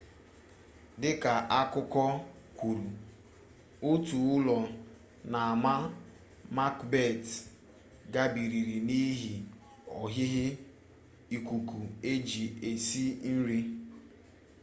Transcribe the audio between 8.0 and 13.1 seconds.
gbariri n'ihi ohihi ikuku eji esi